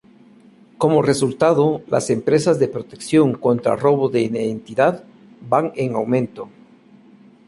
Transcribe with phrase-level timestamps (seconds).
[0.79, 5.03] Como resultado, las empresas de protección contra robo de identidad
[5.47, 6.49] van en aumento.